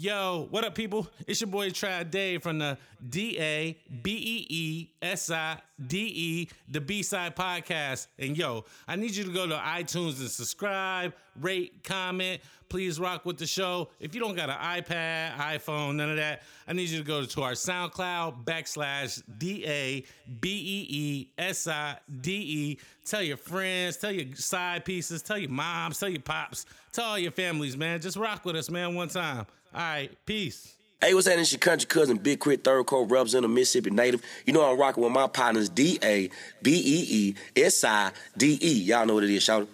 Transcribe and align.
Yo, 0.00 0.46
what 0.50 0.62
up, 0.62 0.76
people? 0.76 1.08
It's 1.26 1.40
your 1.40 1.48
boy 1.48 1.70
Trad 1.70 2.12
Dave 2.12 2.40
from 2.40 2.60
the 2.60 2.78
D 3.10 3.36
A 3.36 3.76
B 4.00 4.12
E 4.12 4.46
E 4.48 4.90
S 5.02 5.28
I 5.28 5.58
D 5.84 5.98
E, 5.98 6.48
the 6.68 6.80
B 6.80 7.02
Side 7.02 7.34
Podcast. 7.34 8.06
And 8.16 8.38
yo, 8.38 8.64
I 8.86 8.94
need 8.94 9.16
you 9.16 9.24
to 9.24 9.32
go 9.32 9.48
to 9.48 9.56
iTunes 9.56 10.20
and 10.20 10.30
subscribe, 10.30 11.14
rate, 11.40 11.82
comment. 11.82 12.40
Please 12.68 13.00
rock 13.00 13.24
with 13.24 13.38
the 13.38 13.46
show. 13.46 13.88
If 13.98 14.14
you 14.14 14.20
don't 14.20 14.36
got 14.36 14.50
an 14.50 14.58
iPad, 14.58 15.34
iPhone, 15.36 15.96
none 15.96 16.10
of 16.10 16.16
that, 16.16 16.42
I 16.68 16.74
need 16.74 16.90
you 16.90 16.98
to 16.98 17.04
go 17.04 17.24
to 17.24 17.42
our 17.42 17.52
SoundCloud 17.52 18.44
backslash 18.44 19.20
D 19.38 19.64
A 19.66 20.04
B 20.40 20.48
E 20.48 20.86
E 20.88 21.28
S 21.38 21.66
I 21.66 21.98
D 22.20 22.32
E. 22.32 22.78
Tell 23.04 23.22
your 23.22 23.36
friends, 23.36 23.96
tell 23.96 24.12
your 24.12 24.32
side 24.36 24.84
pieces, 24.84 25.22
tell 25.22 25.38
your 25.38 25.50
moms, 25.50 25.98
tell 25.98 26.08
your 26.08 26.20
pops, 26.20 26.66
tell 26.92 27.06
all 27.06 27.18
your 27.18 27.32
families, 27.32 27.76
man. 27.76 28.00
Just 28.00 28.16
rock 28.16 28.44
with 28.44 28.54
us, 28.54 28.70
man, 28.70 28.94
one 28.94 29.08
time. 29.08 29.44
All 29.74 29.80
right, 29.80 30.10
peace. 30.26 30.74
Hey, 31.00 31.14
what's 31.14 31.26
happening? 31.26 31.42
It's 31.42 31.52
your 31.52 31.60
country 31.60 31.86
cousin, 31.86 32.16
Big 32.16 32.40
K.R.I.T., 32.40 32.62
Third 32.62 32.86
Coast 32.86 33.10
representing 33.10 33.54
Mississippi 33.54 33.90
native. 33.90 34.22
You 34.46 34.52
know 34.52 34.68
I'm 34.68 34.78
rocking 34.78 35.04
with 35.04 35.12
my 35.12 35.28
partners, 35.28 35.68
D 35.68 35.98
A 36.02 36.28
B 36.62 36.72
E 36.74 37.06
E 37.08 37.34
S 37.62 37.84
I 37.84 38.10
D 38.36 38.58
E. 38.60 38.72
Y'all 38.82 39.06
know 39.06 39.14
what 39.14 39.24
it 39.24 39.30
is, 39.30 39.42
shout 39.42 39.62
it. 39.62 39.68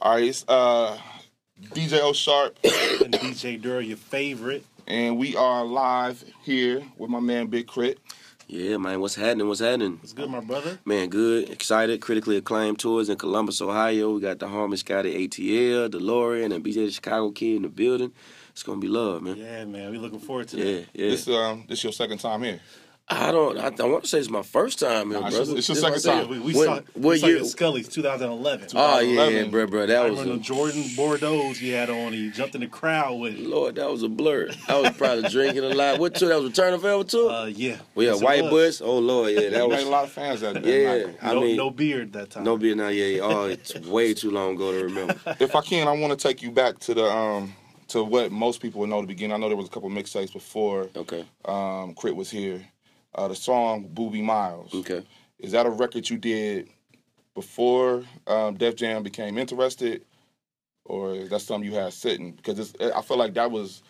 All 0.00 0.14
right, 0.14 0.24
it's 0.24 0.44
uh, 0.48 0.96
DJ 1.74 2.00
O 2.00 2.12
Sharp, 2.12 2.56
and 2.64 3.12
DJ 3.12 3.60
Durr, 3.60 3.80
your 3.80 3.96
favorite. 3.96 4.64
and 4.86 5.18
we 5.18 5.36
are 5.36 5.64
live 5.64 6.24
here 6.44 6.82
with 6.96 7.10
my 7.10 7.20
man 7.20 7.48
Big 7.48 7.66
Crit. 7.66 7.98
Yeah, 8.50 8.78
man, 8.78 9.00
what's 9.00 9.14
happening? 9.14 9.46
What's 9.46 9.60
happening? 9.60 9.98
What's 10.00 10.14
good, 10.14 10.30
my 10.30 10.40
brother. 10.40 10.78
Man, 10.86 11.10
good, 11.10 11.50
excited, 11.50 12.00
critically 12.00 12.38
acclaimed 12.38 12.78
tours 12.78 13.10
in 13.10 13.16
Columbus, 13.18 13.60
Ohio. 13.60 14.14
We 14.14 14.22
got 14.22 14.38
the 14.38 14.48
Harmon 14.48 14.78
Scotty 14.78 15.28
ATL, 15.28 15.90
DeLorean, 15.90 16.54
and 16.54 16.64
BJ 16.64 16.86
the 16.86 16.90
Chicago 16.90 17.30
Kid 17.30 17.56
in 17.56 17.62
the 17.62 17.68
building. 17.68 18.10
It's 18.50 18.62
gonna 18.62 18.80
be 18.80 18.88
love, 18.88 19.22
man. 19.22 19.36
Yeah, 19.36 19.66
man, 19.66 19.90
we 19.90 19.98
looking 19.98 20.18
forward 20.18 20.48
to 20.48 20.56
Yeah, 20.56 20.64
that. 20.64 20.86
yeah. 20.94 21.10
This 21.10 21.28
um, 21.28 21.64
this 21.68 21.84
your 21.84 21.92
second 21.92 22.18
time 22.18 22.42
here. 22.42 22.58
I 23.10 23.30
don't. 23.32 23.56
I, 23.56 23.68
I 23.68 23.86
want 23.86 24.04
to 24.04 24.08
say 24.08 24.18
it's 24.18 24.28
my 24.28 24.42
first 24.42 24.78
time 24.80 25.10
here, 25.10 25.18
Nah, 25.20 25.28
it's 25.28 25.36
brother. 25.36 25.50
your- 25.52 25.58
it's 25.58 25.68
your 25.68 25.74
This 25.76 25.82
my 25.82 25.88
second 25.96 26.02
time. 26.12 26.22
second- 26.24 26.30
We, 26.30 26.38
we 26.52 26.58
When- 26.58 26.66
saw, 26.66 26.74
what 26.74 26.84
we 26.94 27.18
saw 27.18 27.26
year- 27.26 27.38
at 27.38 27.46
Skully's 27.46 27.88
2011. 27.88 28.68
Oh 28.74 28.98
yeah, 28.98 29.00
2011. 29.00 29.50
bro, 29.50 29.66
bro. 29.66 29.82
I 29.84 29.86
That 29.86 30.10
was 30.10 30.20
remember 30.20 30.34
a, 30.34 30.36
the 30.36 30.42
Jordan 30.42 30.84
Bordeaux 30.94 31.52
you 31.52 31.72
had 31.72 31.88
on. 31.88 32.12
He 32.12 32.30
jumped 32.30 32.54
in 32.54 32.60
the 32.60 32.66
crowd 32.66 33.14
with. 33.18 33.38
Lord. 33.38 33.76
That 33.76 33.90
was 33.90 34.02
a 34.02 34.08
blur. 34.10 34.50
I 34.68 34.78
was 34.80 34.90
probably 34.96 35.28
drinking 35.30 35.64
a 35.64 35.68
lot. 35.70 35.98
What 35.98 36.16
tour? 36.16 36.28
That 36.28 36.36
was 36.40 36.50
Return 36.50 36.74
of 36.74 36.82
4Eva 36.82 37.08
tour. 37.08 37.30
Uh, 37.30 37.44
yeah. 37.46 37.78
well, 37.94 38.04
yeah, 38.06 38.12
Yes, 38.12 38.20
it 38.20 38.24
White 38.24 38.42
was. 38.44 38.52
Bus. 38.52 38.80
Oh 38.86 38.98
Lord, 38.98 39.32
yeah, 39.32 39.40
that 39.40 39.52
You 39.52 39.68
made 39.68 39.76
was 39.76 39.84
a 39.84 39.88
lot 39.90 40.04
of 40.04 40.12
fans 40.12 40.40
that, 40.42 40.54
that 40.54 40.64
Yeah. 40.66 40.98
night. 41.06 41.16
I 41.22 41.32
no, 41.32 41.40
mean- 41.40 41.56
no 41.56 41.70
beard 41.70 42.12
that 42.12 42.28
time. 42.30 42.44
no 42.44 42.58
beer 42.58 42.74
now. 42.74 42.88
Yeah, 42.88 43.06
yeah. 43.06 43.20
Oh, 43.22 43.44
it's 43.46 43.74
way 43.86 44.12
too 44.12 44.30
long 44.30 44.54
ago 44.54 44.70
to 44.72 44.84
remember. 44.84 45.14
If 45.40 45.54
I 45.56 45.62
can, 45.62 45.88
I 45.88 45.92
want 45.92 46.18
to 46.18 46.28
take 46.28 46.42
you 46.42 46.50
back 46.50 46.78
to 46.80 46.92
the 46.94 47.04
um, 47.06 47.54
to 47.88 48.04
what 48.04 48.30
most 48.30 48.60
people 48.60 48.80
would 48.80 48.90
know 48.90 48.98
at 48.98 49.02
the 49.02 49.06
beginning. 49.06 49.32
I 49.34 49.38
know 49.38 49.48
there 49.48 49.56
was 49.56 49.68
a 49.68 49.70
couple 49.70 49.88
mixtapes 49.88 50.30
before 50.30 50.88
Okay, 50.94 51.20
um, 51.46 51.94
K.R.I.T. 51.94 52.10
was 52.12 52.30
here. 52.30 52.60
Uh, 53.14 53.28
the 53.28 53.34
song 53.34 53.88
"Boobie 53.88 54.22
Miles" 54.22 54.74
okay. 54.74 55.04
is 55.38 55.52
that 55.52 55.66
a 55.66 55.70
record 55.70 56.08
you 56.08 56.18
did 56.18 56.68
before 57.34 58.04
um, 58.26 58.56
Def 58.56 58.76
Jam 58.76 59.02
became 59.02 59.38
interested, 59.38 60.04
or 60.84 61.14
is 61.14 61.30
that 61.30 61.40
something 61.40 61.70
you 61.70 61.76
had 61.76 61.92
sitting? 61.92 62.32
Because 62.32 62.58
it's, 62.58 62.74
I 62.92 63.00
feel 63.02 63.16
like 63.16 63.34
that 63.34 63.50
was 63.50 63.82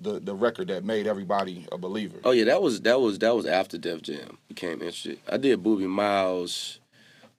the 0.00 0.20
the 0.20 0.34
record 0.34 0.68
that 0.68 0.84
made 0.84 1.06
everybody 1.06 1.66
a 1.72 1.78
believer. 1.78 2.18
Oh 2.24 2.30
yeah, 2.30 2.44
that 2.44 2.62
was 2.62 2.80
that 2.82 3.00
was 3.00 3.18
that 3.20 3.34
was 3.34 3.46
after 3.46 3.78
Def 3.78 4.02
Jam 4.02 4.38
became 4.48 4.74
interested. 4.74 5.18
I 5.28 5.36
did 5.36 5.62
Boobie 5.62 5.88
Miles, 5.88 6.80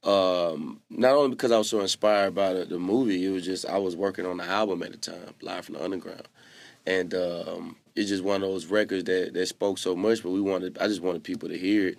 um, 0.03 0.81
not 0.89 1.13
only 1.13 1.29
because 1.29 1.51
I 1.51 1.57
was 1.57 1.69
so 1.69 1.79
inspired 1.79 2.35
by 2.35 2.53
the, 2.53 2.65
the 2.65 2.79
movie, 2.79 3.25
it 3.25 3.29
was 3.29 3.45
just 3.45 3.65
I 3.65 3.77
was 3.77 3.95
working 3.95 4.25
on 4.25 4.37
the 4.37 4.45
album 4.45 4.83
at 4.83 4.91
the 4.91 4.97
time, 4.97 5.33
Live 5.41 5.65
from 5.65 5.75
the 5.75 5.83
Underground, 5.83 6.27
and 6.85 7.13
um, 7.13 7.75
it's 7.95 8.09
just 8.09 8.23
one 8.23 8.43
of 8.43 8.49
those 8.49 8.65
records 8.67 9.05
that 9.05 9.33
that 9.33 9.47
spoke 9.47 9.77
so 9.77 9.95
much. 9.95 10.23
But 10.23 10.31
we 10.31 10.41
wanted, 10.41 10.77
I 10.79 10.87
just 10.87 11.01
wanted 11.01 11.23
people 11.23 11.49
to 11.49 11.57
hear 11.57 11.89
it, 11.89 11.97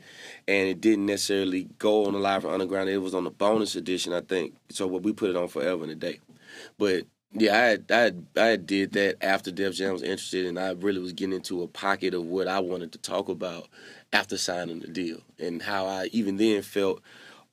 and 0.49 0.69
it 0.69 0.81
didn't 0.81 1.07
necessarily 1.07 1.69
go 1.79 2.07
on 2.07 2.15
the 2.15 2.19
Live 2.19 2.43
the 2.43 2.51
Underground. 2.51 2.89
It 2.89 2.99
was 2.99 3.15
on 3.15 3.25
the 3.25 3.31
bonus 3.31 3.77
edition, 3.77 4.13
I 4.13 4.21
think. 4.21 4.55
So 4.71 4.87
what 4.87 5.03
we 5.03 5.13
put 5.13 5.31
it 5.31 5.37
on 5.37 5.49
forever 5.49 5.83
and 5.83 5.93
a 5.93 5.97
day, 5.97 6.21
but. 6.79 7.07
Yeah, 7.37 7.53
I 7.55 7.63
had, 7.63 7.91
I 7.91 7.97
had, 7.99 8.27
I 8.37 8.57
did 8.57 8.93
that 8.93 9.17
after 9.21 9.51
Def 9.51 9.75
Jam 9.75 9.93
was 9.93 10.03
interested, 10.05 10.47
and 10.47 10.57
I 10.57 10.71
really 10.71 11.01
was 11.01 11.13
getting 11.13 11.35
into 11.35 11.65
a 11.65 11.67
pocket 11.67 12.15
of 12.15 12.27
what 12.27 12.47
I 12.47 12.61
wanted 12.61 12.93
to 12.93 12.99
talk 12.99 13.29
about 13.29 13.67
after 14.13 14.39
signing 14.39 14.79
the 14.79 14.87
deal, 14.87 15.21
and 15.41 15.61
how 15.61 15.85
I 15.87 16.11
even 16.13 16.37
then 16.37 16.63
felt 16.63 17.03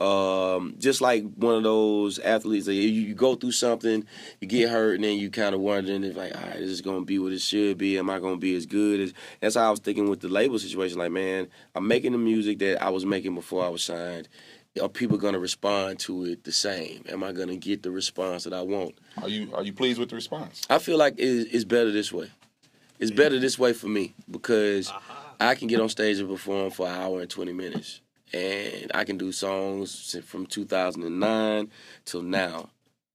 um, 0.02 0.74
just 0.80 1.00
like 1.00 1.24
one 1.36 1.56
of 1.56 1.64
those 1.64 2.18
athletes 2.20 2.66
that 2.66 2.74
you, 2.74 2.90
you 2.90 3.14
go 3.14 3.36
through 3.36 3.52
something, 3.52 4.04
you 4.40 4.48
get 4.48 4.70
hurt, 4.70 4.96
and 4.96 5.04
then 5.04 5.18
you 5.18 5.30
kind 5.30 5.54
of 5.54 5.62
wondering 5.62 6.04
if 6.04 6.16
like, 6.16 6.36
all 6.36 6.42
right, 6.42 6.58
this 6.58 6.70
is 6.70 6.82
gonna 6.82 7.06
be 7.06 7.20
what 7.20 7.32
it 7.32 7.42
should 7.42 7.78
be. 7.78 8.00
Am 8.00 8.10
I 8.10 8.20
gonna 8.20 8.38
be 8.38 8.56
as 8.56 8.66
good 8.66 9.00
as? 9.00 9.14
That's 9.40 9.56
how 9.56 9.68
I 9.68 9.70
was 9.70 9.80
thinking 9.80 10.10
with 10.10 10.22
the 10.22 10.28
label 10.28 10.58
situation. 10.58 10.98
Like, 10.98 11.12
man, 11.12 11.48
I'm 11.76 11.88
making 11.88 12.14
the 12.14 12.18
music 12.18 12.58
that 12.60 12.84
I 12.84 12.90
was 12.90 13.06
making 13.06 13.36
before 13.36 13.64
I 13.64 13.70
was 13.70 13.84
signed. 13.84 14.28
Are 14.82 14.90
people 14.90 15.18
gonna 15.18 15.40
respond 15.40 16.00
to 16.00 16.26
it 16.26 16.46
the 16.46 16.52
same? 16.52 17.04
Am 17.10 17.24
I 17.24 17.32
gonna 17.32 17.58
get 17.58 17.84
the 17.84 17.92
response 17.92 18.46
that 18.46 18.54
I 18.54 18.62
want? 18.62 18.96
Are 19.22 19.30
you 19.30 19.54
are 19.54 19.64
you 19.64 19.74
pleased 19.74 20.00
with 20.00 20.10
the 20.10 20.16
response? 20.16 20.64
I 20.70 20.80
feel 20.80 20.98
like 20.98 21.16
it's, 21.18 21.54
it's 21.54 21.66
better 21.66 21.92
this 21.92 22.12
way. 22.12 22.32
It's 22.98 23.12
better 23.12 23.40
this 23.40 23.60
way 23.60 23.74
for 23.74 23.88
me 23.88 24.14
because 24.30 24.92
I 25.40 25.56
can 25.56 25.68
get 25.68 25.80
on 25.80 25.90
stage 25.90 26.20
and 26.20 26.30
perform 26.30 26.72
for 26.72 26.88
an 26.88 26.94
hour 26.94 27.22
and 27.22 27.30
20 27.30 27.52
minutes. 27.52 28.02
And 28.34 28.92
I 28.94 29.04
can 29.04 29.18
do 29.18 29.32
songs 29.32 30.16
from 30.26 30.46
2009 30.46 31.70
till 32.06 32.22
now. 32.22 32.70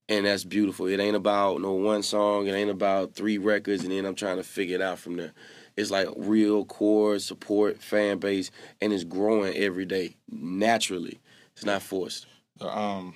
And 0.08 0.26
that's 0.26 0.44
beautiful. 0.44 0.86
It 0.86 1.00
ain't 1.00 1.16
about 1.16 1.60
no 1.60 1.72
one 1.72 2.02
song. 2.02 2.46
It 2.46 2.52
ain't 2.52 2.70
about 2.70 3.14
three 3.14 3.38
records 3.38 3.82
and 3.82 3.92
then 3.92 4.04
I'm 4.04 4.14
trying 4.14 4.36
to 4.36 4.44
figure 4.44 4.76
it 4.76 4.82
out 4.82 4.98
from 4.98 5.16
there. 5.16 5.32
It's 5.76 5.90
like 5.90 6.08
real 6.16 6.64
core 6.64 7.18
support, 7.18 7.82
fan 7.82 8.18
base, 8.18 8.50
and 8.80 8.92
it's 8.92 9.04
growing 9.04 9.54
every 9.56 9.84
day 9.84 10.16
naturally. 10.30 11.18
It's 11.54 11.64
not 11.64 11.82
forced. 11.82 12.26
The 12.58 12.68
um 12.68 13.14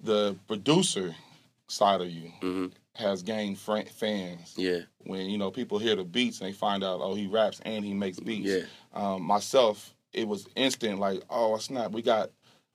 the 0.00 0.36
producer 0.46 1.14
side 1.68 2.00
of 2.00 2.10
you 2.10 2.32
Mhm. 2.40 2.72
has 2.94 3.22
gained 3.22 3.58
fr- 3.58 3.82
fans 3.82 4.54
Yeah. 4.56 4.80
when 5.00 5.28
you 5.28 5.38
know 5.38 5.50
people 5.50 5.78
hear 5.78 5.96
the 5.96 6.04
beats 6.04 6.40
and 6.40 6.48
they 6.48 6.52
find 6.52 6.82
out 6.82 7.00
oh 7.02 7.14
he 7.14 7.26
raps 7.26 7.60
and 7.64 7.84
he 7.84 7.94
makes 7.94 8.18
beats. 8.20 8.48
Yeah. 8.48 8.62
Um, 8.94 9.22
myself, 9.22 9.94
it 10.12 10.26
was 10.26 10.46
instant 10.56 10.98
like 10.98 11.22
oh 11.30 11.56
snap 11.58 11.92
we 11.92 12.02
got 12.02 12.30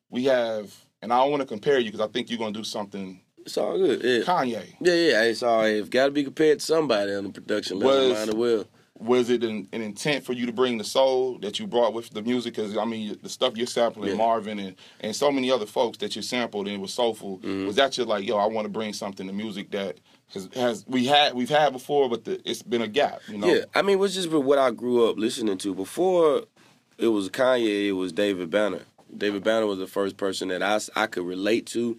we 0.10 0.26
have 0.26 0.74
and 1.02 1.12
I 1.12 1.18
don't 1.20 1.32
want 1.32 1.42
to 1.42 1.48
compare 1.48 1.80
you 1.80 1.92
because 1.92 2.08
I 2.08 2.12
think 2.12 2.30
you're 2.30 2.40
gonna 2.40 2.52
do 2.52 2.64
something 2.64 3.20
It's 3.46 3.58
all 3.58 3.78
good. 3.78 4.02
Yeah. 4.04 4.20
Kanye. 4.24 4.76
Yeah, 4.80 4.94
yeah, 4.94 5.24
it's 5.24 5.44
all. 5.44 5.64
It's 5.64 5.90
got 5.90 6.06
to 6.06 6.12
be 6.12 6.24
compared 6.24 6.60
to 6.60 6.66
somebody 6.66 7.14
on 7.14 7.26
the 7.26 7.30
production 7.32 7.80
level. 7.80 8.10
Was- 8.10 8.18
Might 8.20 8.30
as 8.30 8.36
well. 8.36 8.66
Was 9.00 9.30
it 9.30 9.44
an, 9.44 9.68
an 9.74 9.82
intent 9.82 10.24
for 10.24 10.32
you 10.32 10.46
to 10.46 10.54
bring 10.54 10.78
the 10.78 10.84
soul 10.86 11.38
that 11.40 11.60
you 11.60 11.68
brought 11.68 11.94
with 11.94 12.12
the 12.12 12.22
music? 12.22 12.56
Because 12.56 12.78
I 12.78 12.86
mean, 12.86 13.18
the 13.22 13.28
stuff 13.28 13.58
you're 13.58 13.68
sampling, 13.68 14.12
Yeah. 14.12 14.16
Marvin 14.16 14.60
and, 14.60 14.76
and 15.02 15.14
so 15.14 15.30
many 15.30 15.52
other 15.52 15.66
folks 15.66 15.98
that 15.98 16.16
you 16.16 16.22
sampled 16.22 16.68
and 16.68 16.76
it 16.78 16.80
was 16.80 16.94
soulful. 16.94 17.40
Mm-hmm. 17.40 17.66
Was 17.66 17.76
that 17.76 17.98
your 17.98 18.06
like, 18.06 18.26
yo, 18.26 18.38
I 18.38 18.46
want 18.46 18.64
to 18.66 18.70
bring 18.72 18.94
something 18.94 19.28
to 19.28 19.34
music 19.34 19.72
that 19.72 19.98
has, 20.34 20.48
has 20.54 20.86
we 20.88 21.06
had 21.08 21.34
we've 21.34 21.50
had 21.50 21.74
before, 21.74 22.08
but 22.08 22.24
the, 22.24 22.40
it's 22.50 22.62
been 22.62 22.82
a 22.84 22.88
gap, 22.88 23.20
you 23.28 23.38
know? 23.40 23.48
Yeah, 23.48 23.66
I 23.76 23.82
mean, 23.82 23.98
it 23.98 24.00
was 24.00 24.14
just 24.16 24.32
what 24.32 24.58
I 24.60 24.72
grew 24.72 25.10
up 25.10 25.18
listening 25.18 25.58
to. 25.58 25.74
Before 25.76 26.44
it 27.04 27.08
was 27.08 27.30
Kanye, 27.30 27.88
it 27.88 27.92
was 27.92 28.14
David 28.14 28.50
Banner. 28.50 28.84
David 29.16 29.44
Banner 29.44 29.66
was 29.66 29.78
the 29.78 29.88
first 29.88 30.16
person 30.16 30.48
that 30.48 30.64
I, 30.64 30.80
I 30.96 31.08
could 31.08 31.26
relate 31.26 31.66
to, 31.68 31.98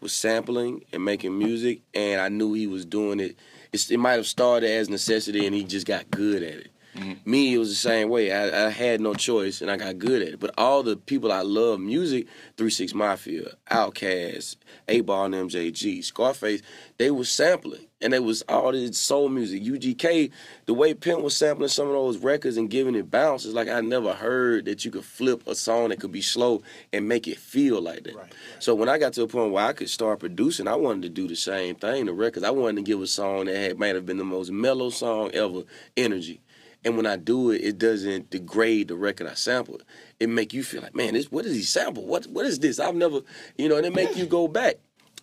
was 0.00 0.14
sampling 0.14 0.82
and 0.92 1.04
making 1.04 1.38
music, 1.38 1.82
and 1.92 2.20
I 2.20 2.30
knew 2.30 2.54
he 2.54 2.66
was 2.66 2.86
doing 2.86 3.20
it. 3.20 3.36
It's, 3.72 3.90
it 3.90 3.98
might 3.98 4.14
have 4.14 4.26
started 4.26 4.70
as 4.70 4.88
necessity, 4.88 5.46
and 5.46 5.54
he 5.54 5.62
just 5.62 5.86
got 5.86 6.10
good 6.10 6.42
at 6.42 6.54
it. 6.54 6.70
Mm-hmm. 6.96 7.30
Me, 7.30 7.54
it 7.54 7.58
was 7.58 7.68
the 7.68 7.74
same 7.74 8.08
way. 8.08 8.32
I, 8.32 8.66
I 8.66 8.70
had 8.70 9.02
no 9.02 9.12
choice, 9.12 9.60
and 9.60 9.70
I 9.70 9.76
got 9.76 9.98
good 9.98 10.22
at 10.22 10.28
it. 10.28 10.40
But 10.40 10.54
all 10.56 10.82
the 10.82 10.96
people 10.96 11.30
I 11.30 11.42
love 11.42 11.78
music, 11.78 12.26
Three 12.56 12.70
Six 12.70 12.94
Mafia, 12.94 13.50
Outkast, 13.70 14.56
Eight 14.88 15.04
Ball 15.04 15.26
and 15.26 15.50
MJG, 15.50 16.02
Scarface, 16.02 16.62
they 16.96 17.10
was 17.10 17.28
sampling, 17.28 17.85
and 18.00 18.12
it 18.12 18.22
was 18.22 18.42
all 18.42 18.72
this 18.72 18.98
soul 18.98 19.28
music. 19.28 19.62
UGK, 19.62 20.30
the 20.66 20.74
way 20.74 20.92
Pimp 20.92 21.22
was 21.22 21.36
sampling 21.36 21.68
some 21.68 21.86
of 21.86 21.94
those 21.94 22.18
records 22.18 22.56
and 22.56 22.68
giving 22.68 22.94
it 22.94 23.10
bounce, 23.10 23.44
is 23.44 23.54
like 23.54 23.68
I 23.68 23.80
never 23.80 24.12
heard 24.12 24.66
that 24.66 24.84
you 24.84 24.90
could 24.90 25.04
flip 25.04 25.46
a 25.46 25.54
song 25.54 25.88
that 25.88 26.00
could 26.00 26.12
be 26.12 26.20
slow 26.20 26.62
and 26.92 27.08
make 27.08 27.26
it 27.26 27.38
feel 27.38 27.80
like 27.80 28.04
that. 28.04 28.14
Right. 28.14 28.32
So 28.58 28.74
when 28.74 28.88
I 28.88 28.98
got 28.98 29.14
to 29.14 29.22
a 29.22 29.28
point 29.28 29.52
where 29.52 29.66
I 29.66 29.72
could 29.72 29.88
start 29.88 30.20
producing, 30.20 30.68
I 30.68 30.74
wanted 30.74 31.02
to 31.02 31.08
do 31.08 31.26
the 31.26 31.36
same 31.36 31.74
thing. 31.74 32.06
The 32.06 32.12
records, 32.12 32.44
I 32.44 32.50
wanted 32.50 32.76
to 32.76 32.82
give 32.82 33.00
a 33.00 33.06
song 33.06 33.46
that 33.46 33.56
had, 33.56 33.78
might 33.78 33.94
have 33.94 34.06
been 34.06 34.18
the 34.18 34.24
most 34.24 34.50
mellow 34.50 34.90
song 34.90 35.30
ever, 35.32 35.62
energy. 35.96 36.40
And 36.84 36.96
when 36.96 37.06
I 37.06 37.16
do 37.16 37.50
it, 37.50 37.62
it 37.62 37.78
doesn't 37.78 38.30
degrade 38.30 38.88
the 38.88 38.94
record 38.94 39.26
I 39.26 39.34
sampled. 39.34 39.82
It 40.20 40.28
make 40.28 40.52
you 40.52 40.62
feel 40.62 40.82
like, 40.82 40.94
man, 40.94 41.14
this 41.14 41.32
what 41.32 41.44
does 41.44 41.56
he 41.56 41.62
sample? 41.62 42.06
What 42.06 42.26
what 42.26 42.46
is 42.46 42.60
this? 42.60 42.78
I've 42.78 42.94
never, 42.94 43.22
you 43.56 43.68
know, 43.68 43.76
and 43.76 43.86
it 43.86 43.94
make 43.94 44.16
you 44.16 44.24
go 44.26 44.46
back. 44.46 44.76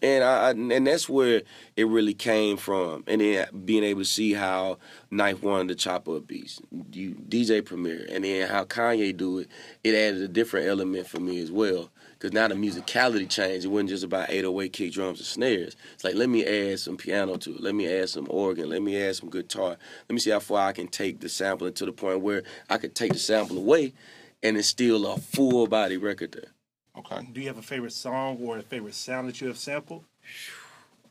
And 0.04 0.22
I, 0.22 0.50
and 0.50 0.86
that's 0.86 1.08
where 1.08 1.44
it 1.78 1.88
really 1.88 2.14
came 2.14 2.58
from. 2.58 3.06
And 3.08 3.22
then 3.22 3.48
being 3.64 3.86
able 3.86 4.02
to 4.02 4.06
see 4.06 4.34
how 4.34 4.78
9th 5.14 5.42
Wonder 5.42 5.74
to 5.74 5.80
chop 5.80 6.10
up 6.10 6.28
beats, 6.28 6.62
you 6.92 7.16
DJ 7.30 7.64
Premier, 7.64 8.06
and 8.12 8.26
then 8.26 8.50
how 8.50 8.66
Kanye 8.66 9.16
do 9.16 9.40
it, 9.40 9.48
it 9.82 9.96
added 9.96 10.22
a 10.22 10.28
different 10.28 10.68
element 10.68 11.08
for 11.08 11.22
me 11.22 11.40
as 11.40 11.54
well. 11.54 11.90
Because 12.12 12.34
now 12.34 12.50
the 12.50 12.56
musicality 12.56 13.30
changed. 13.30 13.66
It 13.66 13.70
wasn't 13.70 13.90
just 13.90 14.04
about 14.04 14.30
808 14.30 14.74
kick 14.74 14.92
drums 14.92 15.20
and 15.20 15.26
snares. 15.26 15.78
It's 15.94 16.04
like, 16.04 16.16
let 16.16 16.28
me 16.28 16.46
add 16.46 16.80
some 16.80 16.98
piano 16.98 17.38
to 17.38 17.56
it. 17.56 17.62
Let 17.62 17.74
me 17.74 17.88
add 17.88 18.10
some 18.10 18.28
organ. 18.30 18.68
Let 18.70 18.82
me 18.82 19.02
add 19.02 19.16
some 19.16 19.30
guitar. 19.30 19.70
Let 19.70 20.10
me 20.10 20.20
see 20.20 20.32
how 20.32 20.40
far 20.40 20.68
I 20.68 20.74
can 20.74 20.90
take 20.90 21.22
the 21.22 21.30
sampling 21.30 21.74
to 21.76 21.86
the 21.86 21.94
point 21.94 22.20
where 22.20 22.44
I 22.70 22.78
could 22.78 22.94
take 22.94 23.14
the 23.14 23.20
sample 23.20 23.58
away 23.58 23.94
and 24.42 24.58
it's 24.58 24.68
still 24.68 25.08
a 25.08 25.18
full 25.18 25.68
body 25.68 25.96
record 25.96 26.34
there. 26.34 26.52
Okay. 26.98 27.28
Do 27.32 27.42
you 27.42 27.48
have 27.48 27.58
a 27.58 27.62
favorite 27.64 27.94
song 27.94 28.38
or 28.42 28.58
a 28.58 28.62
favorite 28.62 28.94
sound 28.96 29.28
that 29.30 29.42
you 29.42 29.48
have 29.48 29.58
sampled? 29.58 30.04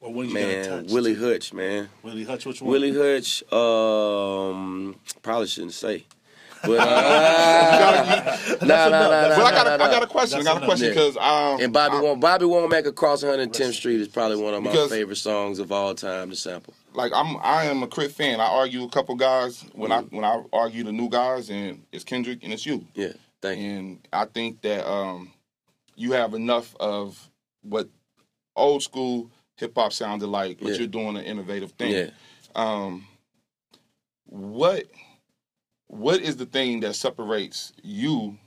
Or 0.00 0.12
one 0.12 0.29
you 0.29 0.34
gotta 0.34 0.46
Man, 0.46 0.64
touch? 0.84 0.93
Willie 0.93 1.14
Hutch, 1.14 1.52
man. 1.52 1.88
Willie 2.02 2.25
Hutch, 2.25 2.46
which 2.46 2.61
one? 2.62 2.70
Willie 2.73 2.93
Hutch, 2.93 3.43
um, 3.52 4.96
probably 5.23 5.46
shouldn't 5.46 5.73
say. 5.75 6.05
But 6.64 6.79
uh, 6.79 8.37
nah, 8.62 8.67
nah, 8.67 8.88
nah, 8.88 8.88
nah, 8.88 9.29
But 9.37 9.40
I 9.40 9.50
got 9.50 9.64
nah, 9.67 9.75
a, 9.75 9.79
nah, 9.79 9.84
I 9.84 9.90
got 9.90 10.02
a 10.05 10.06
question. 10.06 10.40
I 10.40 10.44
got 10.44 10.62
a 10.62 10.64
question 10.64 10.88
because 10.90 11.17
um, 11.17 11.61
And 11.61 11.73
Bobby 11.73 11.96
I- 11.96 12.00
Won't 12.00 12.20
Bobby 12.20 12.44
Womack 12.44 12.87
Across 12.87 13.25
110th 13.25 13.73
Street 13.75 14.00
is 14.00 14.06
probably 14.08 14.37
one 14.37 14.55
of 14.55 14.62
my 14.62 14.73
favorite 14.88 15.17
songs 15.17 15.58
of 15.58 15.73
all 15.73 15.93
time 15.96 16.31
to 16.31 16.37
sample. 16.37 16.73
like 16.94 17.11
I'm 17.14 17.37
I 17.43 17.64
am 17.64 17.82
a 17.82 17.88
K.R.I.T. 17.88 18.12
fan. 18.14 18.40
I 18.40 18.46
argue 18.46 18.85
a 18.85 18.88
couple 18.88 19.17
guys 19.17 19.64
when 19.75 19.90
I 19.90 20.02
when 20.02 20.25
I 20.25 20.43
argue 20.52 20.85
the 20.85 20.93
new 20.93 21.08
guys 21.08 21.50
and 21.50 21.82
it's 21.90 22.05
Kendrick 22.05 22.40
and 22.44 22.52
it's 22.52 22.64
you. 22.64 22.87
Yeah, 22.94 23.12
thank 23.40 23.61
you. 23.61 23.67
And 23.70 24.08
I 24.12 24.25
think 24.26 24.61
that 24.62 24.88
um 24.88 25.32
you 25.96 26.12
have 26.12 26.34
enough 26.34 26.74
of 26.80 27.30
what 27.62 27.88
old 28.56 28.82
school 28.82 29.30
hip 29.56 29.72
hop 29.76 29.92
sounded 29.92 30.26
like, 30.26 30.58
but 30.60 30.72
Yeah. 30.72 30.78
you're 30.78 30.86
doing 30.86 31.16
an 31.16 31.24
innovative 31.24 31.72
thing. 31.72 31.92
Yeah. 31.92 32.10
Um 32.54 33.06
what 34.26 34.84
what 35.88 36.20
is 36.20 36.36
the 36.36 36.46
thing 36.46 36.80
that 36.80 36.94
separates 36.94 37.72
you 37.82 38.38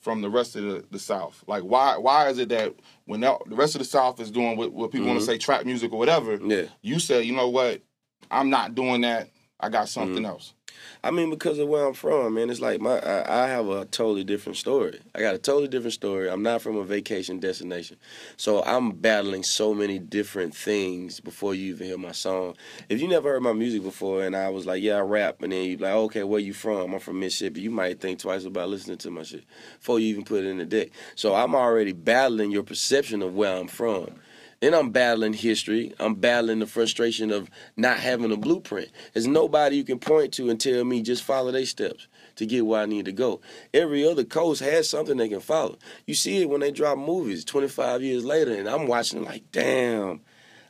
from 0.00 0.20
the 0.20 0.30
rest 0.30 0.56
of 0.56 0.62
the, 0.64 0.84
the 0.90 0.98
South? 0.98 1.42
Like 1.46 1.62
why 1.62 1.96
why 1.96 2.28
is 2.28 2.38
it 2.38 2.48
that 2.50 2.74
when 3.06 3.20
the 3.20 3.36
the 3.46 3.56
rest 3.56 3.74
of 3.74 3.80
the 3.80 3.84
South 3.84 4.20
is 4.20 4.30
doing 4.30 4.56
what, 4.56 4.72
what 4.72 4.90
people 4.90 5.06
want 5.08 5.20
to 5.20 5.24
say 5.26 5.38
trap 5.38 5.64
music 5.64 5.92
or 5.92 5.98
whatever, 5.98 6.36
Yeah. 6.36 6.64
you 6.82 6.98
say, 6.98 7.22
you 7.22 7.34
know 7.34 7.48
what, 7.48 7.82
I'm 8.30 8.50
not 8.50 8.74
doing 8.74 9.02
that. 9.02 9.30
I 9.60 9.68
got 9.68 9.88
something 9.88 10.24
else. 10.24 10.54
I 11.02 11.10
mean, 11.12 11.30
because 11.30 11.58
of 11.58 11.68
where 11.68 11.86
I'm 11.86 11.94
from, 11.94 12.34
man, 12.34 12.50
it's 12.50 12.60
like 12.60 12.80
my 12.80 12.98
I, 12.98 13.44
I 13.44 13.48
have 13.48 13.68
a 13.68 13.84
totally 13.84 14.24
different 14.24 14.56
story. 14.56 14.98
I 15.14 15.20
got 15.20 15.34
a 15.34 15.38
totally 15.38 15.68
different 15.68 15.92
story. 15.92 16.28
I'm 16.28 16.42
not 16.42 16.60
from 16.60 16.76
a 16.76 16.84
vacation 16.84 17.38
destination, 17.38 17.96
so 18.36 18.64
I'm 18.64 18.90
battling 18.90 19.44
so 19.44 19.74
many 19.74 19.98
different 19.98 20.54
things 20.54 21.20
before 21.20 21.54
you 21.54 21.74
even 21.74 21.86
hear 21.86 21.98
my 21.98 22.12
song. 22.12 22.56
If 22.88 23.00
you 23.00 23.06
never 23.06 23.30
heard 23.30 23.42
my 23.42 23.52
music 23.52 23.82
before, 23.82 24.24
and 24.24 24.34
I 24.34 24.48
was 24.48 24.66
like, 24.66 24.82
yeah, 24.82 24.96
I 24.96 25.00
rap, 25.00 25.42
and 25.42 25.52
then 25.52 25.64
you 25.64 25.76
like, 25.76 25.92
okay, 25.92 26.24
where 26.24 26.40
you 26.40 26.52
from? 26.52 26.92
I'm 26.92 27.00
from 27.00 27.20
Mississippi. 27.20 27.60
You 27.60 27.70
might 27.70 28.00
think 28.00 28.18
twice 28.18 28.44
about 28.44 28.68
listening 28.68 28.98
to 28.98 29.10
my 29.10 29.22
shit 29.22 29.44
before 29.78 30.00
you 30.00 30.08
even 30.08 30.24
put 30.24 30.44
it 30.44 30.48
in 30.48 30.58
the 30.58 30.66
deck. 30.66 30.88
So 31.14 31.34
I'm 31.34 31.54
already 31.54 31.92
battling 31.92 32.50
your 32.50 32.64
perception 32.64 33.22
of 33.22 33.34
where 33.34 33.56
I'm 33.56 33.68
from. 33.68 34.10
Then 34.60 34.74
I'm 34.74 34.90
battling 34.90 35.34
history. 35.34 35.94
I'm 36.00 36.14
battling 36.16 36.58
the 36.58 36.66
frustration 36.66 37.30
of 37.30 37.48
not 37.76 37.98
having 37.98 38.32
a 38.32 38.36
blueprint. 38.36 38.88
There's 39.12 39.26
nobody 39.26 39.76
you 39.76 39.84
can 39.84 39.98
point 40.00 40.32
to 40.34 40.50
and 40.50 40.60
tell 40.60 40.84
me 40.84 41.00
just 41.02 41.22
follow 41.22 41.52
their 41.52 41.64
steps 41.66 42.08
to 42.36 42.46
get 42.46 42.66
where 42.66 42.82
I 42.82 42.86
need 42.86 43.04
to 43.04 43.12
go. 43.12 43.40
Every 43.72 44.06
other 44.06 44.24
coast 44.24 44.60
has 44.62 44.88
something 44.88 45.16
they 45.16 45.28
can 45.28 45.40
follow. 45.40 45.78
You 46.06 46.14
see 46.14 46.42
it 46.42 46.48
when 46.50 46.60
they 46.60 46.72
drop 46.72 46.98
movies 46.98 47.44
25 47.44 48.02
years 48.02 48.24
later, 48.24 48.52
and 48.54 48.68
I'm 48.68 48.86
watching 48.86 49.24
like, 49.24 49.44
damn, 49.52 50.20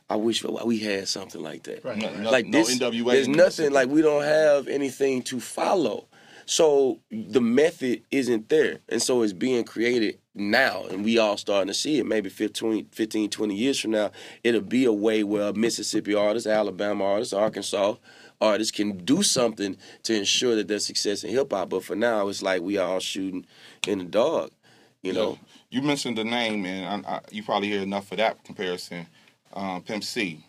I 0.09 0.15
wish 0.17 0.43
we 0.43 0.79
had 0.79 1.07
something 1.07 1.41
like 1.41 1.63
that. 1.63 1.83
Right. 1.83 1.97
No, 1.97 2.13
no- 2.15 2.31
Like 2.31 2.45
no 2.45 2.59
this, 2.59 2.77
NWA 2.77 3.11
there's 3.11 3.27
nothing 3.27 3.71
like 3.71 3.89
we 3.89 4.01
don't 4.03 4.23
have 4.23 4.67
anything 4.67 5.23
to 5.23 5.39
follow. 5.39 6.05
So 6.45 6.99
the 7.11 7.41
method 7.41 8.01
isn't 8.09 8.49
there. 8.49 8.79
And 8.89 9.01
so 9.01 9.21
it's 9.21 9.33
being 9.33 9.63
created 9.65 10.17
now. 10.35 10.85
And 10.89 11.03
we 11.03 11.17
all 11.17 11.37
starting 11.37 11.67
to 11.67 11.73
see 11.73 11.99
it. 11.99 12.05
Maybe 12.05 12.29
15, 12.29 12.87
15 12.91 13.29
20 13.29 13.55
years 13.55 13.79
from 13.79 13.91
now, 13.91 14.11
it'll 14.43 14.61
be 14.61 14.85
a 14.85 14.93
way 14.93 15.23
where 15.23 15.53
Mississippi 15.53 16.13
artists, 16.13 16.47
Alabama 16.47 17.03
artists, 17.03 17.33
Arkansas 17.33 17.95
artists 18.41 18.71
can 18.71 18.97
do 19.03 19.21
something 19.21 19.77
to 20.03 20.15
ensure 20.15 20.55
that 20.55 20.67
there's 20.67 20.85
success 20.85 21.23
in 21.23 21.31
hip 21.31 21.51
hop. 21.51 21.69
But 21.69 21.83
for 21.83 21.95
now, 21.95 22.27
it's 22.27 22.41
like 22.41 22.61
we 22.61 22.77
all 22.77 22.99
shooting 22.99 23.45
in 23.87 23.99
the 23.99 24.05
dark. 24.05 24.51
You 25.01 25.13
know? 25.13 25.39
You 25.69 25.81
mentioned 25.81 26.17
the 26.17 26.23
name, 26.23 26.65
and 26.65 27.05
I, 27.05 27.09
I, 27.09 27.19
you 27.31 27.43
probably 27.43 27.69
hear 27.69 27.81
enough 27.81 28.11
of 28.11 28.17
that 28.17 28.43
comparison. 28.43 29.07
Um, 29.53 29.81
Pimp 29.81 30.03
C. 30.03 30.43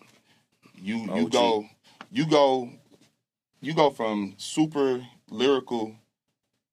You 0.75 0.97
you 0.97 1.25
OG. 1.25 1.31
go, 1.31 1.65
you 2.11 2.25
go, 2.25 2.69
you 3.61 3.73
go 3.73 3.91
from 3.91 4.33
super 4.37 5.05
lyrical 5.29 5.95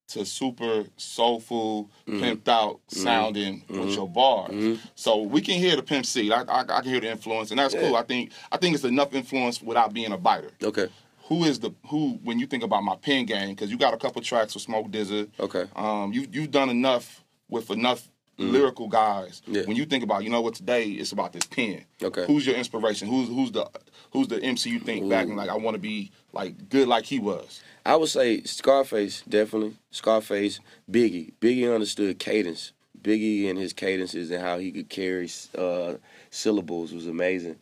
to 0.09 0.25
super 0.25 0.85
soulful, 0.97 1.91
Mm-hmm. 2.09 2.25
pimped 2.25 2.49
out 2.49 2.81
sounding 2.89 3.63
with 3.69 3.91
your 3.95 4.09
bars. 4.09 4.79
So 4.95 5.21
we 5.23 5.43
can 5.43 5.57
hear 5.59 5.77
the 5.77 5.83
Pimp 5.83 6.07
C. 6.07 6.33
I, 6.33 6.41
I, 6.43 6.61
I 6.61 6.65
can 6.81 6.85
hear 6.85 7.01
the 7.01 7.11
influence, 7.11 7.51
and 7.51 7.59
that's 7.61 7.75
Yeah. 7.75 7.83
cool. 7.83 7.97
I 7.97 8.03
think 8.03 8.33
I 8.51 8.57
think 8.57 8.75
it's 8.75 8.85
enough 8.85 9.15
influence 9.15 9.61
without 9.63 9.93
being 9.93 10.13
a 10.13 10.17
biter. 10.17 10.51
Okay. 10.63 10.89
Who 11.25 11.45
is 11.45 11.61
the 11.61 11.73
who 11.89 12.19
when 12.25 12.39
you 12.39 12.47
think 12.47 12.63
about 12.63 12.83
my 12.83 12.97
pen 12.97 13.27
game? 13.27 13.51
Because 13.51 13.71
you 13.71 13.77
got 13.77 13.93
a 13.93 13.99
couple 13.99 14.23
tracks 14.23 14.55
with 14.55 14.63
Smoke 14.63 14.89
DZA. 14.91 15.29
Okay. 15.39 15.67
Um, 15.77 16.13
you 16.15 16.27
you've 16.33 16.51
done 16.51 16.71
enough 16.71 17.23
with 17.51 17.71
enough 17.71 18.09
lyrical 18.39 18.89
guys. 18.89 19.43
Mm. 19.49 19.55
Yeah. 19.55 19.63
When 19.67 19.77
you 19.77 19.85
think 19.85 20.05
about, 20.05 20.25
you 20.25 20.31
know 20.31 20.41
what, 20.41 20.55
today 20.55 20.85
it's 20.85 21.13
about 21.13 21.33
this 21.33 21.45
pen. 21.45 21.85
Okay. 22.03 22.25
Who's 22.27 22.47
your 22.47 22.57
inspiration? 22.57 23.09
Who's 23.09 23.29
who's 23.29 23.53
the 23.53 23.69
who's 24.13 24.29
the 24.29 24.43
MC 24.43 24.71
you 24.71 24.81
think 24.81 25.09
back 25.09 25.27
and 25.27 25.37
like 25.37 25.51
I 25.51 25.57
want 25.57 25.75
to 25.75 25.81
be 25.81 26.11
like 26.33 26.69
good 26.69 26.89
like 26.89 27.05
he 27.05 27.19
was. 27.19 27.63
I 27.85 27.97
would 27.97 28.09
say 28.09 28.43
Scarface, 28.43 29.23
definitely. 29.29 29.77
Scarface, 29.91 30.61
Biggie. 30.91 31.33
Biggie 31.41 31.73
understood 31.73 32.19
cadence. 32.19 32.73
Biggie 33.01 33.49
and 33.49 33.59
his 33.59 33.73
cadences 33.73 34.31
and 34.31 34.43
how 34.43 34.59
he 34.59 34.73
could 34.73 34.89
carry 34.89 35.31
uh, 35.57 35.95
syllables 36.31 36.93
was 36.93 37.07
amazing. 37.07 37.57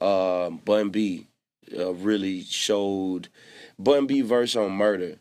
Um, 0.00 0.60
Bun 0.64 0.90
B 0.90 1.26
uh, 1.76 1.92
really 1.94 2.42
showed. 2.42 3.28
Bun 3.78 4.06
B 4.06 4.22
verse 4.22 4.56
on 4.56 4.72
Murder. 4.72 5.18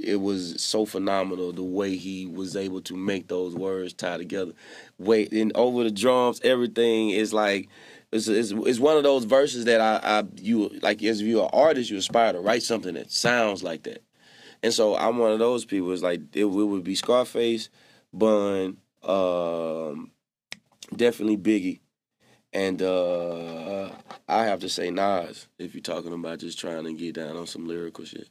It 0.00 0.20
was 0.20 0.62
so 0.62 0.86
phenomenal 0.86 1.52
the 1.52 1.62
way 1.62 1.96
he 1.96 2.26
was 2.26 2.56
able 2.56 2.80
to 2.82 2.96
make 2.96 3.28
those 3.28 3.54
words 3.54 3.92
tie 3.92 4.16
together. 4.16 4.52
Wait, 4.98 5.32
and 5.32 5.52
over 5.54 5.84
the 5.84 5.90
drums, 5.90 6.40
everything 6.42 7.10
is 7.10 7.32
like 7.32 7.68
it's, 8.12 8.28
it's, 8.28 8.52
it's 8.52 8.78
one 8.78 8.96
of 8.96 9.02
those 9.02 9.24
verses 9.24 9.64
that 9.64 9.80
I, 9.80 10.00
I 10.02 10.24
you 10.36 10.68
like 10.82 11.02
as 11.02 11.22
you're 11.22 11.44
an 11.44 11.50
artist, 11.52 11.90
you 11.90 11.96
aspire 11.96 12.32
to 12.32 12.40
write 12.40 12.62
something 12.62 12.94
that 12.94 13.10
sounds 13.10 13.62
like 13.62 13.84
that. 13.84 14.02
And 14.62 14.72
so 14.72 14.94
I'm 14.96 15.18
one 15.18 15.32
of 15.32 15.38
those 15.38 15.64
people. 15.64 15.92
It's 15.92 16.02
like 16.02 16.20
it, 16.34 16.44
it 16.44 16.44
would 16.44 16.84
be 16.84 16.94
Scarface, 16.94 17.68
Bun, 18.12 18.76
um, 19.02 20.12
definitely 20.94 21.38
Biggie, 21.38 21.80
and 22.52 22.82
uh, 22.82 23.90
I 24.28 24.44
have 24.44 24.60
to 24.60 24.68
say 24.68 24.90
Nas 24.90 25.48
if 25.58 25.74
you're 25.74 25.82
talking 25.82 26.12
about 26.12 26.38
just 26.38 26.58
trying 26.58 26.84
to 26.84 26.92
get 26.92 27.14
down 27.14 27.36
on 27.36 27.46
some 27.46 27.66
lyrical 27.66 28.04
shit. 28.04 28.28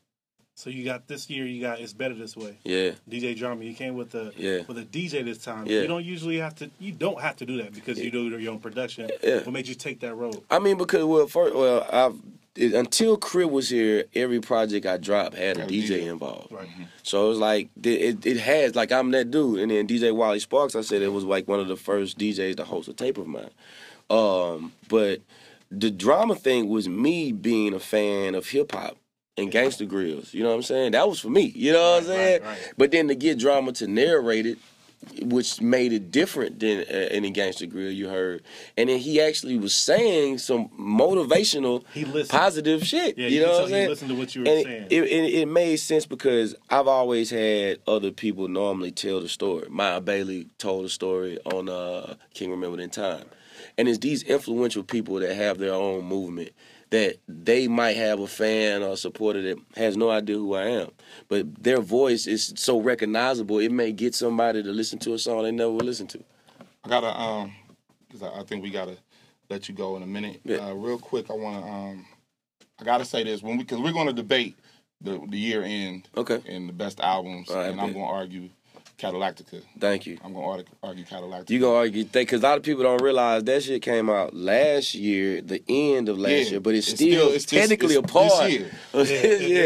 So 0.62 0.70
you 0.70 0.86
got 0.86 1.08
this 1.08 1.28
year. 1.28 1.48
You 1.48 1.60
got 1.60 1.80
it's 1.80 1.92
better 1.92 2.14
this 2.14 2.38
way. 2.38 2.56
Yeah, 2.64 2.92
DJ 3.10 3.36
Drama. 3.36 3.64
You 3.64 3.74
came 3.74 3.96
with 3.96 4.12
the 4.12 4.32
Yeah. 4.38 4.60
with 4.68 4.78
a 4.78 4.86
DJ 4.86 5.24
this 5.26 5.40
time. 5.40 5.66
Yeah. 5.66 5.82
You 5.82 5.88
don't 5.88 6.06
usually 6.06 6.38
have 6.38 6.54
to. 6.58 6.70
You 6.80 6.92
don't 6.92 7.20
have 7.20 7.36
to 7.38 7.48
do 7.48 7.58
that 7.64 7.74
because 7.74 7.98
you 7.98 8.12
do 8.12 8.30
your 8.38 8.52
own 8.52 8.60
production. 8.60 9.10
Yeah. 9.24 9.38
What 9.38 9.54
made 9.54 9.68
you 9.68 9.74
take 9.74 10.02
that 10.02 10.14
road? 10.14 10.44
I 10.52 10.60
mean 10.60 10.78
because 10.78 11.04
well, 11.04 11.26
first, 11.26 11.56
well, 11.56 11.88
I've 11.92 12.16
it, 12.56 12.74
until 12.76 13.18
K.R.I.T. 13.18 13.50
was 13.50 13.70
here, 13.70 14.04
every 14.14 14.40
project 14.40 14.86
I 14.86 14.98
dropped 14.98 15.36
had 15.36 15.58
a 15.58 15.66
DJ 15.66 15.88
DJ. 15.88 16.12
involved. 16.12 16.52
Right. 16.52 16.70
So 17.02 17.26
it 17.26 17.30
was 17.30 17.40
like 17.40 17.70
it, 17.82 17.88
it, 17.88 18.26
it 18.28 18.38
has 18.38 18.76
like 18.76 18.92
I'm 18.92 19.10
that 19.12 19.32
dude, 19.32 19.62
and 19.62 19.72
then 19.72 19.88
DJ 19.88 20.14
Wally 20.14 20.40
Sparks. 20.40 20.76
I 20.76 20.82
said 20.82 21.02
it 21.02 21.12
was 21.12 21.24
like 21.24 21.48
one 21.48 21.60
of 21.60 21.70
the 21.70 21.76
first 21.76 22.20
DJs 22.20 22.58
to 22.58 22.66
host 22.66 22.88
a 22.88 22.94
tape 22.94 23.18
of 23.18 23.26
mine. 23.26 23.50
Um, 24.12 24.74
but 24.90 25.22
the 25.72 25.90
drama 25.90 26.36
thing 26.36 26.70
was 26.70 26.88
me 26.88 27.32
being 27.32 27.74
a 27.74 27.80
fan 27.80 28.36
of 28.36 28.48
hip 28.50 28.74
hop 28.74 28.98
and 29.38 29.52
Gangsta 29.52 29.88
Grillz. 29.88 30.34
You 30.34 30.44
know 30.44 30.50
what 30.50 30.56
I'm 30.56 30.62
saying? 30.64 30.92
That 30.92 31.08
was 31.08 31.20
for 31.20 31.30
me. 31.30 31.52
You 31.56 31.72
know 31.74 31.92
what 31.92 32.00
I'm 32.02 32.06
saying? 32.08 32.42
right, 32.44 32.50
right. 32.50 32.74
But 32.78 32.92
then 32.92 33.08
to 33.08 33.16
get 33.16 33.40
drama 33.40 33.72
to 33.74 33.88
narrate 33.88 34.46
it, 34.46 34.58
which 35.24 35.60
made 35.62 35.92
it 35.94 36.12
different 36.12 36.60
than 36.60 36.80
uh, 36.82 37.08
any 37.10 37.32
Gangsta 37.32 37.68
Grill 37.68 37.90
you 37.92 38.08
heard. 38.08 38.44
And 38.78 38.88
then 38.90 39.00
he 39.00 39.20
actually 39.20 39.58
was 39.58 39.74
saying 39.74 40.38
some 40.38 40.70
motivational, 40.80 41.84
He 41.94 42.06
listened. 42.06 42.30
positive 42.30 42.84
shit. 42.86 43.18
Yeah, 43.18 43.28
you 43.28 43.40
you 43.40 43.46
know 43.46 43.52
what 43.54 43.62
I'm 43.62 43.68
he 43.68 43.72
saying? 43.74 43.90
listened 43.90 44.10
to 44.12 44.16
what 44.16 44.36
you 44.36 44.42
were 44.44 44.48
and 44.48 44.64
saying. 44.64 44.88
It, 44.92 45.04
it, 45.04 45.34
it 45.42 45.46
made 45.48 45.78
sense 45.78 46.06
because 46.06 46.54
I've 46.70 46.88
always 46.88 47.30
had 47.32 47.80
other 47.88 48.12
people 48.12 48.48
normally 48.48 48.92
tell 48.92 49.22
the 49.22 49.30
story. 49.30 49.68
Maya 49.70 50.02
Bailey 50.02 50.48
told 50.60 50.86
the 50.86 50.90
story 50.90 51.40
on 51.46 51.68
uh, 51.68 52.16
King 52.36 52.52
Remember 52.52 52.80
in 52.80 52.90
Time. 52.92 53.26
And 53.78 53.88
it's 53.88 54.00
these 54.00 54.22
influential 54.24 54.84
people 54.84 55.16
that 55.20 55.34
have 55.36 55.58
their 55.58 55.74
own 55.74 56.06
movement 56.06 56.50
that 56.92 57.16
they 57.28 57.68
might 57.68 57.96
have 57.96 58.20
a 58.20 58.28
fan 58.28 58.84
or 58.84 58.96
supporter 58.96 59.42
that 59.42 59.58
has 59.76 59.98
no 59.98 60.10
idea 60.10 60.36
who 60.36 60.54
I 60.54 60.66
am. 60.66 60.92
But 61.30 61.64
their 61.64 61.80
voice 61.80 62.28
is 62.28 62.54
so 62.58 62.80
recognizable, 62.80 63.60
it 63.60 63.72
may 63.72 63.92
get 63.92 64.14
somebody 64.14 64.62
to 64.62 64.70
listen 64.70 65.00
to 65.00 65.14
a 65.14 65.18
song 65.18 65.44
they 65.44 65.52
never 65.52 65.72
would 65.72 65.86
listen 65.86 66.08
to. 66.08 66.24
I 66.84 66.90
gotta 66.90 67.20
um, 67.20 67.54
because 68.08 68.24
I, 68.24 68.44
think 68.44 68.62
we 68.62 68.70
gotta 68.70 68.98
let 69.50 69.70
you 69.70 69.76
go 69.76 69.96
in 69.96 70.04
a 70.04 70.08
minute. 70.08 70.42
Yeah. 70.44 70.58
Uh, 70.58 70.74
real 70.74 70.98
quick, 70.98 71.30
I 71.30 71.34
wanna 71.34 71.66
um, 71.66 72.06
I 72.80 72.84
gotta 72.84 73.06
say 73.06 73.24
this 73.24 73.42
when 73.42 73.58
we 73.58 73.64
because 73.64 73.80
we're 73.80 73.94
gonna 73.94 74.14
debate 74.14 74.58
the 75.00 75.22
the 75.30 75.38
year 75.38 75.64
end 75.64 76.10
Okay. 76.18 76.42
and 76.46 76.68
the 76.68 76.74
best 76.74 77.00
albums, 77.00 77.50
right, 77.50 77.70
and 77.70 77.80
I'm 77.80 77.94
gonna 77.94 78.06
argue 78.06 78.50
Cadillactica. 79.02 79.62
Thank 79.80 80.06
you. 80.06 80.18
I'm 80.24 80.34
gonna 80.34 80.46
argue, 80.46 80.66
argue 80.84 81.04
Cadillactica. 81.06 81.50
You 81.50 81.60
gonna 81.60 81.76
argue 81.78 82.06
because 82.06 82.40
a 82.42 82.44
lot 82.44 82.58
of 82.58 82.64
people 82.64 82.84
don't 82.84 83.02
realize 83.02 83.44
that 83.46 83.64
shit 83.64 83.82
came 83.82 84.10
out 84.10 84.34
last 84.36 84.94
year, 84.94 85.42
the 85.42 85.64
end 85.68 86.08
of 86.10 86.20
last 86.20 86.32
Yeah, 86.32 86.50
year, 86.52 86.60
but 86.60 86.76
it's, 86.76 86.88
it's 86.90 86.96
still, 87.02 87.26
still- 87.26 87.36
it's 87.36 87.46
technically 87.46 87.96
it's 87.96 88.10
a 88.10 88.14
part. 88.14 88.44
this 88.44 88.54
year. 88.54 88.72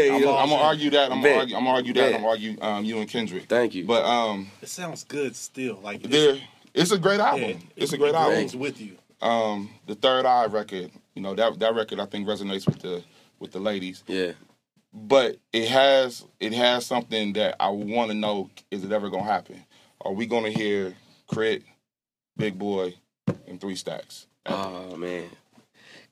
yeah, 0.08 0.14
I'm, 0.14 0.20
you 0.20 0.26
know 0.26 0.32
gonna- 0.32 0.36
I'm 0.38 0.48
gonna 0.48 0.62
argue 0.62 0.90
that. 0.90 1.12
I'm 1.12 1.22
Bet. 1.22 1.30
gonna 1.32 1.38
argue. 1.40 1.56
I'm 1.56 1.62
gonna 1.64 1.74
argue 1.76 1.92
that. 1.94 2.00
Bet. 2.00 2.14
I'm 2.14 2.20
gonna 2.22 2.28
argue 2.30 2.56
um, 2.62 2.84
you 2.84 2.98
and 2.98 3.08
Kendrick. 3.08 3.44
Thank 3.48 3.74
you. 3.74 3.84
But 3.84 4.04
um, 4.04 4.50
It 4.62 4.68
sounds 4.68 5.04
good 5.04 5.36
still. 5.36 5.78
Like 5.82 6.00
it's, 6.04 6.08
there, 6.08 6.36
it's 6.74 6.90
a 6.92 6.98
great 6.98 7.20
album. 7.20 7.42
yeah, 7.50 7.56
it's 7.76 7.92
a 7.92 7.96
it 7.96 7.98
great 7.98 8.14
album. 8.14 8.38
It's 8.38 8.54
with 8.54 8.80
you. 8.80 8.96
Um, 9.20 9.70
the 9.86 9.94
Third 9.94 10.24
Eye 10.26 10.46
record. 10.46 10.90
You 11.14 11.22
know 11.22 11.34
that 11.34 11.58
that 11.58 11.74
record 11.74 12.00
I 12.00 12.06
think 12.06 12.26
resonates 12.26 12.66
with 12.66 12.80
the 12.80 13.02
with 13.38 13.52
the 13.52 13.60
ladies. 13.60 14.02
yeah, 14.06 14.32
but 14.96 15.36
it 15.52 15.68
has 15.68 16.24
it 16.40 16.52
has 16.54 16.86
something 16.86 17.34
that 17.34 17.56
I 17.60 17.68
want 17.68 18.10
to 18.10 18.16
know: 18.16 18.50
is 18.70 18.84
it 18.84 18.92
ever 18.92 19.10
gonna 19.10 19.24
happen? 19.24 19.62
Are 20.00 20.12
we 20.12 20.26
gonna 20.26 20.50
hear 20.50 20.94
K.R.I.T., 21.32 21.64
Big 22.36 22.58
Boy, 22.58 22.94
and 23.46 23.60
Three 23.60 23.76
Stacks? 23.76 24.26
Oh 24.46 24.96
man. 24.96 25.28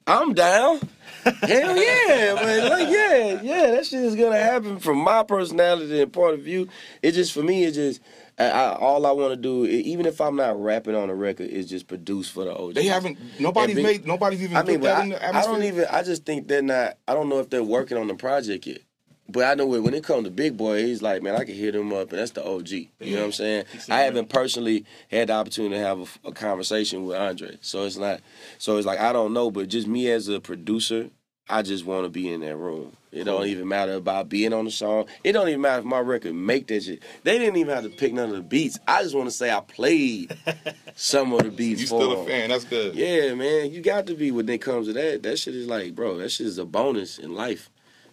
I'm 0.06 0.34
down. 0.34 0.80
Hell 1.24 1.76
yeah, 1.76 2.34
man. 2.34 2.70
Like, 2.70 2.88
yeah, 2.88 3.40
yeah, 3.42 3.70
that 3.72 3.86
shit 3.86 4.00
is 4.00 4.14
gonna 4.14 4.38
happen 4.38 4.78
from 4.78 4.98
my 4.98 5.22
personality 5.22 6.02
and 6.02 6.12
point 6.12 6.34
of 6.34 6.40
view. 6.40 6.68
It 7.02 7.12
just 7.12 7.32
for 7.32 7.42
me, 7.42 7.64
it 7.64 7.72
just 7.72 8.02
I, 8.38 8.50
I, 8.50 8.76
all 8.76 9.06
I 9.06 9.12
want 9.12 9.32
to 9.32 9.36
do, 9.36 9.64
even 9.64 10.06
if 10.06 10.20
I'm 10.20 10.36
not 10.36 10.60
rapping 10.60 10.94
on 10.94 11.08
a 11.08 11.14
record, 11.14 11.48
is 11.48 11.66
just 11.66 11.86
produce 11.86 12.28
for 12.28 12.44
the 12.44 12.54
OG. 12.54 12.74
They 12.74 12.86
haven't. 12.86 13.18
Nobody's 13.40 13.76
Big- 13.76 13.84
made. 13.84 14.06
Nobody's 14.06 14.42
even 14.42 14.56
I 14.56 14.62
mean, 14.62 14.80
but 14.80 14.86
that 14.86 14.98
I, 14.98 15.02
in 15.04 15.08
the 15.10 15.36
I 15.36 15.42
don't 15.42 15.62
even. 15.62 15.86
I 15.90 16.02
just 16.02 16.26
think 16.26 16.48
they're 16.48 16.60
not. 16.60 16.98
I 17.08 17.14
don't 17.14 17.28
know 17.28 17.38
if 17.38 17.48
they're 17.48 17.64
working 17.64 17.96
on 17.96 18.08
the 18.08 18.14
project 18.14 18.66
yet. 18.66 18.80
But 19.28 19.44
I 19.44 19.54
know 19.54 19.66
when 19.66 19.82
when 19.82 19.94
it 19.94 20.04
comes 20.04 20.24
to 20.24 20.30
Big 20.30 20.56
Boy, 20.56 20.84
he's 20.84 21.02
like, 21.02 21.22
man, 21.22 21.34
I 21.34 21.44
can 21.44 21.54
hit 21.54 21.74
him 21.74 21.92
up, 21.92 22.10
and 22.10 22.18
that's 22.18 22.32
the 22.32 22.44
OG. 22.44 22.68
You 22.70 22.88
know 23.00 23.18
what 23.18 23.24
I'm 23.26 23.32
saying? 23.32 23.64
I 23.88 24.00
haven't 24.00 24.28
personally 24.28 24.84
had 25.10 25.28
the 25.28 25.32
opportunity 25.32 25.76
to 25.76 25.80
have 25.80 26.00
a, 26.00 26.28
a 26.28 26.32
conversation 26.32 27.04
with 27.04 27.16
Andre, 27.16 27.56
so 27.60 27.84
it's 27.84 27.96
not. 27.96 28.20
So 28.58 28.76
it's 28.76 28.86
like 28.86 29.00
I 29.00 29.12
don't 29.12 29.32
know, 29.32 29.50
but 29.50 29.68
just 29.68 29.86
me 29.86 30.10
as 30.10 30.28
a 30.28 30.40
producer, 30.40 31.10
I 31.48 31.62
just 31.62 31.84
want 31.84 32.04
to 32.04 32.10
be 32.10 32.32
in 32.32 32.40
that 32.40 32.56
room. 32.56 32.96
It 33.12 33.24
don't 33.24 33.46
even 33.46 33.68
matter 33.68 33.92
about 33.92 34.28
being 34.28 34.52
on 34.52 34.64
the 34.64 34.72
song. 34.72 35.06
It 35.22 35.32
don't 35.32 35.48
even 35.48 35.60
matter 35.60 35.80
if 35.80 35.84
my 35.84 36.00
record 36.00 36.34
make 36.34 36.66
that 36.66 36.82
shit. 36.82 37.02
They 37.22 37.38
didn't 37.38 37.56
even 37.56 37.72
have 37.72 37.84
to 37.84 37.90
pick 37.90 38.12
none 38.12 38.30
of 38.30 38.34
the 38.34 38.42
beats. 38.42 38.78
I 38.88 39.02
just 39.02 39.14
want 39.14 39.28
to 39.28 39.30
say 39.30 39.52
I 39.52 39.60
played 39.60 40.36
some 40.96 41.32
of 41.32 41.44
the 41.44 41.50
beats. 41.50 41.82
You 41.82 41.86
still 41.86 42.22
a 42.22 42.26
fan? 42.26 42.48
That's 42.48 42.64
good. 42.64 42.96
Yeah, 42.96 43.34
man, 43.34 43.70
you 43.70 43.82
got 43.82 44.06
to 44.06 44.14
be 44.14 44.32
when 44.32 44.48
it 44.48 44.58
comes 44.58 44.88
to 44.88 44.92
that. 44.94 45.22
That 45.22 45.38
shit 45.38 45.54
is 45.54 45.68
like, 45.68 45.94
bro, 45.94 46.18
that 46.18 46.30
shit 46.30 46.46
is 46.46 46.58
a 46.58 46.64
bonus 46.64 47.18
in 47.18 47.34
life. 47.34 47.70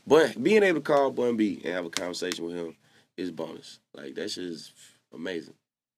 But 0.07 0.41
being 0.41 0.63
able 0.63 0.79
to 0.79 0.83
call 0.83 1.11
Bun 1.11 1.37
B 1.37 1.61
and 1.63 1.73
have 1.73 1.85
a 1.85 1.89
conversation 1.89 2.45
with 2.45 2.55
him 2.55 2.75
is 3.17 3.31
bonus. 3.31 3.79
Like 3.93 4.15
that 4.15 4.31
shit 4.31 4.45
is 4.45 4.73
amazing. 5.13 5.53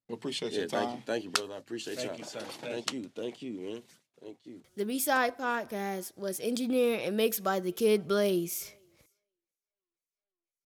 Well, 0.07 0.15
appreciate 0.15 0.51
Yeah, 0.51 0.59
your 0.61 0.67
thank 0.69 0.91
you, 0.95 1.03
thank 1.05 1.23
you, 1.23 1.29
brother. 1.29 1.53
I 1.53 1.57
appreciate 1.57 1.97
Thank 1.97 2.09
y'all. 2.09 2.17
you, 2.19 2.23
sir. 2.25 2.39
Thank 2.61 2.93
you, 2.93 3.09
thank 3.15 3.41
you, 3.41 3.53
man. 3.53 3.81
Thank 4.21 4.37
you. 4.43 4.59
The 4.75 4.85
B 4.85 4.99
Side 4.99 5.37
Podcast 5.37 6.17
was 6.17 6.39
engineered 6.39 7.01
and 7.01 7.17
mixed 7.17 7.43
by 7.43 7.59
the 7.59 7.71
Kid 7.71 8.07
Blaze. 8.07 8.73